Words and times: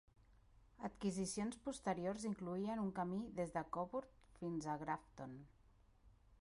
Adquisicions 0.87 1.59
posteriors 1.67 2.25
incloïen 2.31 2.81
un 2.85 2.89
camí 3.01 3.21
des 3.41 3.55
de 3.59 3.65
Cobourg 3.77 4.11
fins 4.41 4.69
a 4.71 4.79
Grafton. 4.85 5.39